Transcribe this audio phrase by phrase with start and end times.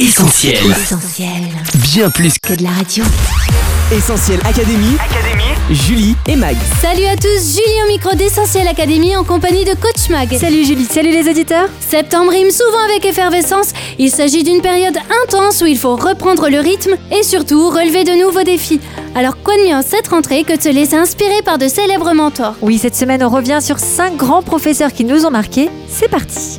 [0.00, 0.54] Essentiel.
[0.70, 1.28] Essentiel.
[1.74, 3.04] Bien plus Que de la radio.
[3.92, 4.96] Essentiel Académie.
[5.70, 6.56] Julie et Mag.
[6.80, 10.34] Salut à tous, Julie au micro d'Essentiel Académie en compagnie de Coach Mag.
[10.38, 11.68] Salut Julie, salut les auditeurs.
[11.86, 13.74] Septembre rime souvent avec effervescence.
[13.98, 18.12] Il s'agit d'une période intense où il faut reprendre le rythme et surtout relever de
[18.12, 18.80] nouveaux défis.
[19.14, 22.14] Alors quoi de mieux en cette rentrée que de se laisser inspirer par de célèbres
[22.14, 22.54] mentors?
[22.62, 25.68] Oui, cette semaine on revient sur 5 grands professeurs qui nous ont marqués.
[25.90, 26.58] C'est parti.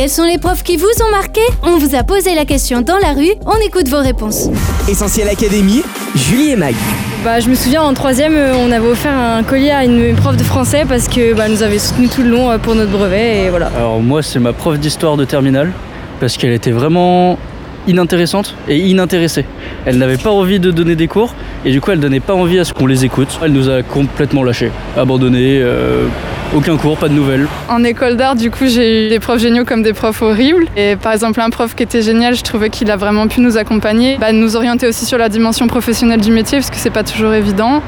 [0.00, 2.96] Quels sont les profs qui vous ont marqué On vous a posé la question dans
[2.96, 4.48] la rue, on écoute vos réponses.
[4.88, 5.82] Essentiel Académie.
[6.16, 6.74] Julie et Mag.
[7.22, 10.38] Bah, je me souviens en troisième, euh, on avait offert un collier à une prof
[10.38, 13.44] de français parce que bah, nous avait soutenu tout le long euh, pour notre brevet
[13.44, 13.70] et voilà.
[13.76, 15.70] Alors moi c'est ma prof d'histoire de terminale
[16.18, 17.38] parce qu'elle était vraiment
[17.86, 19.44] inintéressante et inintéressée.
[19.84, 21.34] Elle n'avait pas envie de donner des cours
[21.66, 23.38] et du coup elle donnait pas envie à ce qu'on les écoute.
[23.44, 26.06] Elle nous a complètement lâchés, abandonnés, euh,
[26.54, 27.46] aucun cours, pas de nouvelles.
[27.68, 30.66] En école d'art, du coup, j'ai eu des profs géniaux comme des profs horribles.
[30.76, 33.56] Et par exemple, un prof qui était génial, je trouvais qu'il a vraiment pu nous
[33.56, 37.04] accompagner, bah, nous orienter aussi sur la dimension professionnelle du métier parce que c'est pas
[37.04, 37.82] toujours évident.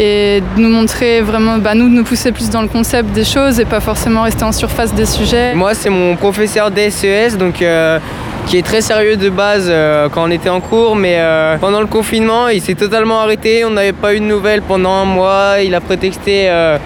[0.00, 3.24] Et de nous montrer vraiment, bah, nous, de nous pousser plus dans le concept des
[3.24, 5.54] choses et pas forcément rester en surface des sujets.
[5.54, 7.98] Moi, c'est mon professeur d'SES, donc euh,
[8.48, 11.80] qui est très sérieux de base euh, quand on était en cours, mais euh, pendant
[11.80, 13.64] le confinement, il s'est totalement arrêté.
[13.66, 15.56] On n'avait pas eu de nouvelles pendant un mois.
[15.62, 16.78] Il a prétexté euh,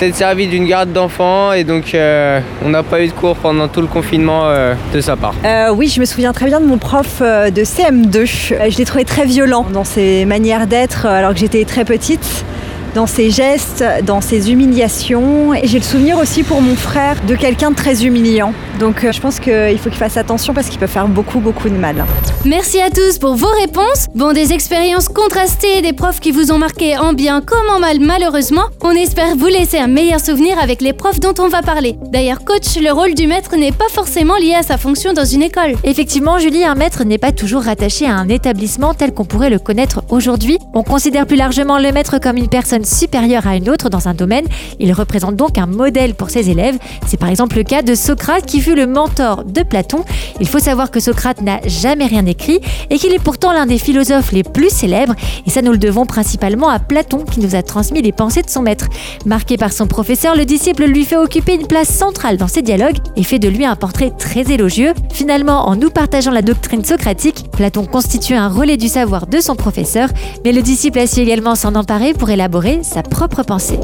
[0.00, 3.68] s'être servi d'une garde d'enfants et donc euh, on n'a pas eu de cours pendant
[3.68, 5.34] tout le confinement euh, de sa part.
[5.44, 8.16] Euh, oui, je me souviens très bien de mon prof de CM2.
[8.16, 12.46] Euh, Je l'ai trouvé très violent dans ses manières d'être alors que j'étais très petite,
[12.94, 15.54] dans ses gestes, dans ses humiliations.
[15.54, 18.52] Et j'ai le souvenir aussi pour mon frère de quelqu'un de très humiliant.
[18.78, 21.68] Donc euh, je pense qu'il faut qu'il fasse attention parce qu'il peut faire beaucoup, beaucoup
[21.68, 22.04] de mal.
[22.44, 24.06] Merci à tous pour vos réponses.
[24.14, 28.00] Bon, des expériences contrastées, des profs qui vous ont marqué en bien comme en mal
[28.00, 28.64] malheureusement.
[28.82, 31.96] On espère vous laisser un meilleur souvenir avec les profs dont on va parler.
[32.12, 35.42] D'ailleurs, coach, le rôle du maître n'est pas forcément lié à sa fonction dans une
[35.42, 35.74] école.
[35.84, 39.58] Effectivement, Julie, un maître n'est pas toujours rattaché à un établissement tel qu'on pourrait le
[39.58, 40.58] connaître aujourd'hui.
[40.74, 44.14] On considère plus largement le maître comme une personne supérieure à une autre dans un
[44.14, 44.46] domaine.
[44.78, 46.78] Il représente donc un modèle pour ses élèves.
[47.06, 50.04] C'est par exemple le cas de Socrate qui fut le mentor de Platon.
[50.40, 53.78] Il faut savoir que Socrate n'a jamais rien écrit et qu'il est pourtant l'un des
[53.78, 55.14] philosophes les plus célèbres.
[55.46, 58.50] Et ça, nous le devons principalement à Platon qui nous a transmis les pensées de
[58.50, 58.86] son maître.
[59.26, 62.98] Marqué par son professeur, le disciple lui fait occuper une place centrale dans ses dialogues
[63.16, 64.92] et fait de lui un portrait très élogieux.
[65.12, 69.56] Finalement, en nous partageant la doctrine socratique, Platon constitue un relais du savoir de son
[69.56, 70.08] professeur,
[70.44, 73.78] mais le disciple a su également s'en emparer pour élaborer sa propre pensée.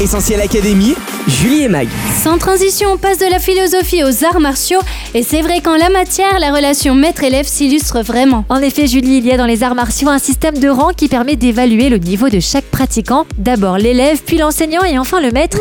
[0.00, 0.94] Essentiel Académie.
[1.26, 1.88] Julie et Mag.
[2.22, 4.80] Sans transition, on passe de la philosophie aux arts martiaux.
[5.14, 8.44] Et c'est vrai qu'en la matière, la relation maître-élève s'illustre vraiment.
[8.48, 11.08] En effet, Julie, il y a dans les arts martiaux un système de rang qui
[11.08, 13.26] permet d'évaluer le niveau de chaque pratiquant.
[13.36, 15.58] D'abord l'élève, puis l'enseignant et enfin le maître.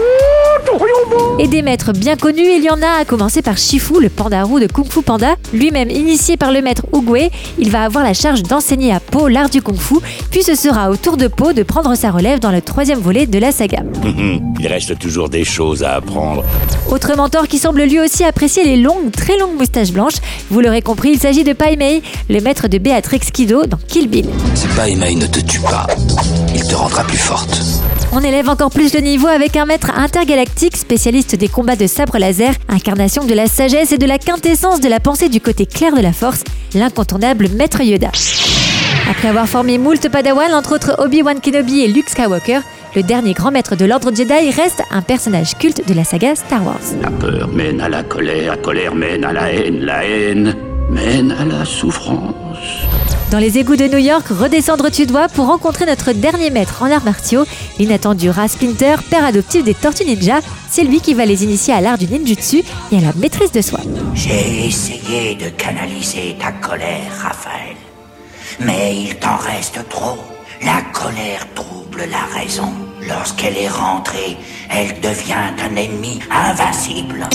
[1.39, 4.43] Et des maîtres bien connus, il y en a à commencer par Shifu, le panda
[4.43, 5.35] roux de Kung Fu Panda.
[5.53, 9.51] Lui-même initié par le maître Oogway, il va avoir la charge d'enseigner à Po l'art
[9.51, 9.97] du Kung Fu,
[10.31, 13.27] puis ce sera au tour de Po de prendre sa relève dans le troisième volet
[13.27, 13.83] de la saga.
[14.59, 16.43] Il reste toujours des choses à apprendre.
[16.89, 20.17] Autre mentor qui semble lui aussi apprécier les longues, très longues moustaches blanches.
[20.49, 24.09] Vous l'aurez compris, il s'agit de Pai Mei, le maître de Béatrix Kido dans Kill
[24.09, 24.25] Bill.
[24.55, 25.85] Si Pai Mei ne te tue pas,
[26.55, 27.61] il te rendra plus forte.
[28.13, 32.17] On élève encore plus le niveau avec un maître intergalactique, spécialiste des combats de sabre
[32.17, 35.93] laser, incarnation de la sagesse et de la quintessence de la pensée du côté clair
[35.93, 38.11] de la force, l'incontournable maître Yoda.
[39.09, 42.59] Après avoir formé moult Padawan, entre autres Obi-Wan Kenobi et Luke Skywalker,
[42.95, 46.65] le dernier grand maître de l'ordre Jedi reste un personnage culte de la saga Star
[46.65, 46.79] Wars.
[47.01, 50.55] La peur mène à la colère, la colère mène à la haine, la haine
[50.89, 52.33] mène à la souffrance.
[53.29, 56.89] Dans les égouts de New York, redescendre tu dois pour rencontrer notre dernier maître en
[56.89, 57.43] arts martiaux,
[57.77, 60.39] l'inattendu Ras Splinter, père adoptif des Tortues Ninja.
[60.69, 63.61] C'est lui qui va les initier à l'art du ninjutsu et à la maîtrise de
[63.61, 63.79] soi.
[64.13, 67.75] J'ai essayé de canaliser ta colère, Raphaël.
[68.61, 70.17] Mais il t'en reste trop.
[70.63, 72.71] La colère trouble la raison.
[73.09, 74.37] Lorsqu'elle est rentrée,
[74.69, 77.27] elle devient un ennemi invincible.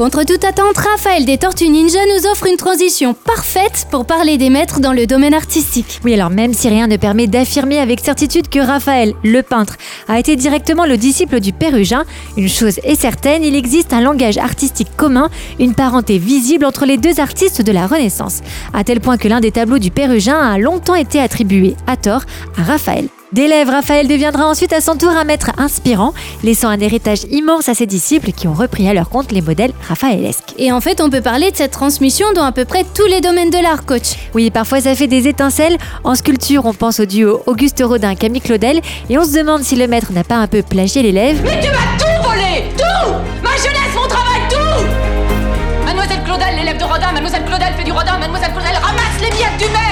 [0.00, 4.48] Contre toute attente, Raphaël des Tortues Ninja nous offre une transition parfaite pour parler des
[4.48, 6.00] maîtres dans le domaine artistique.
[6.06, 9.76] Oui, alors même si rien ne permet d'affirmer avec certitude que Raphaël, le peintre,
[10.08, 12.04] a été directement le disciple du Pérugin,
[12.38, 16.96] une chose est certaine, il existe un langage artistique commun, une parenté visible entre les
[16.96, 18.40] deux artistes de la Renaissance,
[18.72, 22.22] à tel point que l'un des tableaux du Pérugin a longtemps été attribué, à tort,
[22.56, 23.10] à Raphaël.
[23.32, 26.12] D'élève, Raphaël deviendra ensuite à son tour un maître inspirant,
[26.42, 29.70] laissant un héritage immense à ses disciples qui ont repris à leur compte les modèles
[29.88, 30.54] raphaëlesques.
[30.58, 33.20] Et en fait, on peut parler de cette transmission dans à peu près tous les
[33.20, 34.16] domaines de l'art, coach.
[34.34, 35.78] Oui, parfois ça fait des étincelles.
[36.02, 39.76] En sculpture, on pense au duo Auguste Rodin Camille Claudel et on se demande si
[39.76, 41.40] le maître n'a pas un peu plagié l'élève.
[41.44, 43.12] Mais tu m'as tout volé Tout
[43.44, 47.92] Ma jeunesse, mon travail, tout Mademoiselle Claudel, l'élève de Rodin, rodin, mademoiselle Claudel fait du
[47.92, 49.89] rodin, mademoiselle Claudel ramasse les miettes du maître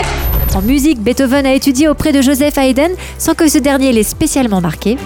[0.54, 4.60] En musique, Beethoven a étudié auprès de Joseph Haydn sans que ce dernier l'ait spécialement
[4.60, 4.96] marqué.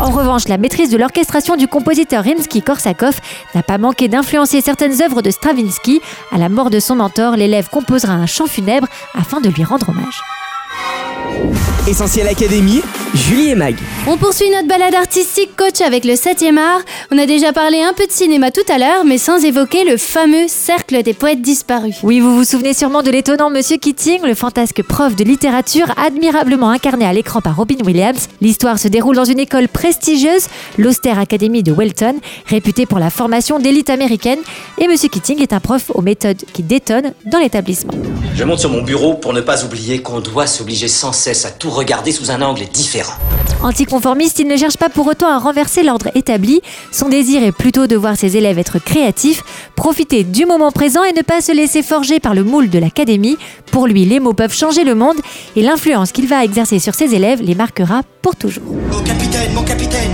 [0.00, 3.16] En revanche, la maîtrise de l'orchestration du compositeur Rimsky-Korsakov
[3.54, 6.00] n'a pas manqué d'influencer certaines œuvres de Stravinsky.
[6.30, 9.88] À la mort de son mentor, l'élève composera un chant funèbre afin de lui rendre
[9.88, 10.22] hommage.
[11.88, 12.82] Essentiel Académie,
[13.14, 13.74] Julie et Mag.
[14.06, 16.82] On poursuit notre balade artistique coach avec le 7e art.
[17.10, 19.96] On a déjà parlé un peu de cinéma tout à l'heure, mais sans évoquer le
[19.96, 21.96] fameux cercle des poètes disparus.
[22.02, 26.68] Oui, vous vous souvenez sûrement de l'étonnant Monsieur Keating, le fantasque prof de littérature admirablement
[26.68, 28.28] incarné à l'écran par Robin Williams.
[28.42, 33.58] L'histoire se déroule dans une école prestigieuse, l'Austère Academy de Welton, réputée pour la formation
[33.58, 34.40] d'élite américaine.
[34.76, 37.94] Et Monsieur Keating est un prof aux méthodes qui détonnent dans l'établissement.
[38.34, 41.50] Je monte sur mon bureau pour ne pas oublier qu'on doit s'obliger sans cesse à
[41.50, 43.12] tout regarder sous un angle différent.
[43.62, 46.62] Anticonformiste, il ne cherche pas pour autant à renverser l'ordre établi.
[46.90, 49.42] Son désir est plutôt de voir ses élèves être créatifs,
[49.76, 53.36] profiter du moment présent et ne pas se laisser forger par le moule de l'académie.
[53.70, 55.18] Pour lui, les mots peuvent changer le monde
[55.56, 58.64] et l'influence qu'il va exercer sur ses élèves les marquera pour toujours.
[58.90, 60.10] Mon capitaine, mon capitaine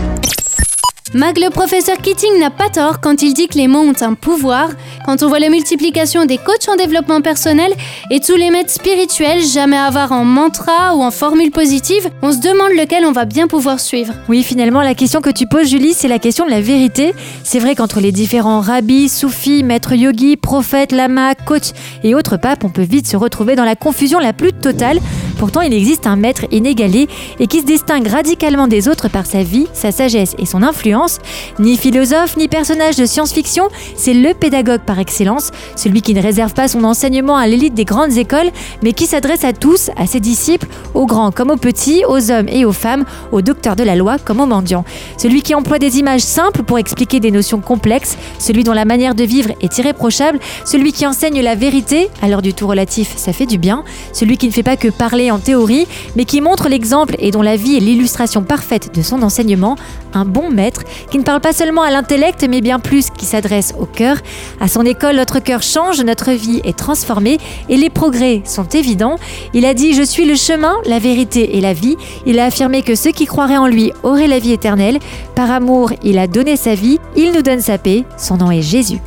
[1.15, 4.15] Mag, le professeur Keating n'a pas tort quand il dit que les mots ont un
[4.15, 4.71] pouvoir.
[5.07, 7.73] Quand on voit la multiplication des coachs en développement personnel
[8.11, 12.39] et tous les maîtres spirituels jamais avares en mantra ou en formule positive, on se
[12.39, 14.13] demande lequel on va bien pouvoir suivre.
[14.29, 17.15] Oui, finalement, la question que tu poses, Julie, c'est la question de la vérité.
[17.45, 22.65] C'est vrai qu'entre les différents rabbis, soufis, maîtres yogis, prophètes, lamas, coachs et autres papes,
[22.65, 24.99] on peut vite se retrouver dans la confusion la plus totale.
[25.45, 27.07] Pourtant, il existe un maître inégalé
[27.39, 31.19] et qui se distingue radicalement des autres par sa vie, sa sagesse et son influence.
[31.59, 36.55] Ni philosophe, ni personnage de science-fiction, c'est le pédagogue par excellence, celui qui ne réserve
[36.55, 38.51] pas son enseignement à l'élite des grandes écoles,
[38.83, 42.49] mais qui s'adresse à tous, à ses disciples, aux grands comme aux petits, aux hommes
[42.49, 44.87] et aux femmes, aux docteurs de la loi comme aux mendiants.
[45.19, 49.15] Celui qui emploie des images simples pour expliquer des notions complexes, celui dont la manière
[49.15, 53.45] de vivre est irréprochable, celui qui enseigne la vérité, l'heure du tout relatif, ça fait
[53.45, 55.87] du bien, celui qui ne fait pas que parler en théorie,
[56.17, 59.77] mais qui montre l'exemple et dont la vie est l'illustration parfaite de son enseignement,
[60.13, 63.75] un bon maître qui ne parle pas seulement à l'intellect, mais bien plus qui s'adresse
[63.79, 64.17] au cœur.
[64.61, 67.39] À son école, notre cœur change, notre vie est transformée
[67.69, 69.17] et les progrès sont évidents.
[69.53, 71.97] Il a dit Je suis le chemin, la vérité et la vie.
[72.27, 74.99] Il a affirmé que ceux qui croiraient en lui auraient la vie éternelle.
[75.35, 78.05] Par amour, il a donné sa vie, il nous donne sa paix.
[78.17, 79.01] Son nom est Jésus.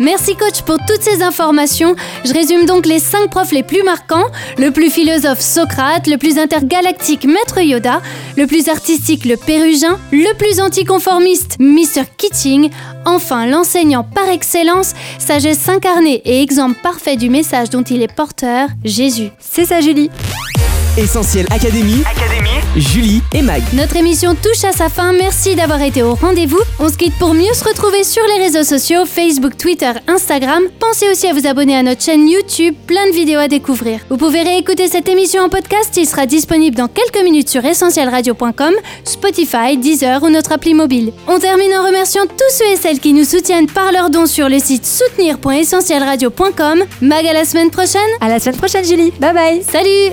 [0.00, 1.94] Merci coach pour toutes ces informations.
[2.24, 4.26] Je résume donc les 5 profs les plus marquants.
[4.58, 8.02] Le plus philosophe Socrate, le plus intergalactique Maître Yoda,
[8.36, 12.02] le plus artistique le Pérugin, le plus anticonformiste Mr.
[12.16, 12.70] Keating,
[13.04, 18.68] enfin l'enseignant par excellence, sagesse incarnée et exemple parfait du message dont il est porteur,
[18.84, 19.30] Jésus.
[19.38, 20.10] C'est ça Julie.
[20.96, 22.04] Essentiel Académie,
[22.76, 23.62] Julie et Mag.
[23.72, 25.12] Notre émission touche à sa fin.
[25.12, 26.60] Merci d'avoir été au rendez-vous.
[26.78, 30.62] On se quitte pour mieux se retrouver sur les réseaux sociaux Facebook, Twitter, Instagram.
[30.78, 34.00] Pensez aussi à vous abonner à notre chaîne YouTube, plein de vidéos à découvrir.
[34.08, 35.96] Vous pouvez réécouter cette émission en podcast.
[35.96, 41.12] Il sera disponible dans quelques minutes sur essentielradio.com, Spotify, Deezer ou notre appli mobile.
[41.26, 44.48] On termine en remerciant tous ceux et celles qui nous soutiennent par leurs dons sur
[44.48, 46.84] le site soutenir.essentielradio.com.
[47.00, 48.00] Mag à la semaine prochaine.
[48.20, 49.10] À la semaine prochaine Julie.
[49.18, 49.62] Bye bye.
[49.68, 50.12] Salut